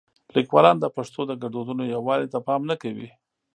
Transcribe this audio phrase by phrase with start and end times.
[0.35, 3.09] لیکوالان د پښتو د ګړدودونو یووالي ته پام نه کوي.